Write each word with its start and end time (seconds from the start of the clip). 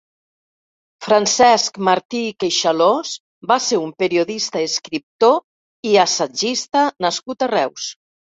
Francesc 1.07 1.75
Martí 1.89 2.21
i 2.27 2.31
Queixalós 2.43 3.11
va 3.51 3.57
ser 3.67 3.79
un 3.83 3.93
periodista 4.05 4.63
escrptor 4.71 5.37
i 5.91 5.93
assagista 6.07 6.89
nascut 7.09 7.47
a 7.49 7.53
Reus. 7.55 7.89